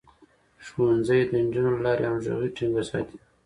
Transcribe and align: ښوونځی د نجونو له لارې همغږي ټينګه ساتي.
ښوونځی 0.65 1.21
د 1.29 1.31
نجونو 1.45 1.71
له 1.75 1.81
لارې 1.85 2.03
همغږي 2.09 2.49
ټينګه 2.55 2.83
ساتي. 2.89 3.17